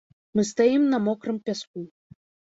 [0.37, 1.83] Мы стаім на мокрым пяску.